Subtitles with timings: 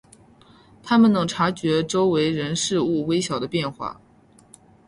[0.81, 4.01] 他们能察觉周围人事物微小的变化。